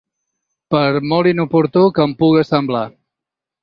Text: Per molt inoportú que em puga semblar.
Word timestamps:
Per 0.75 1.03
molt 1.13 1.31
inoportú 1.33 1.87
que 1.99 2.09
em 2.09 2.19
puga 2.25 2.51
semblar. 2.53 2.87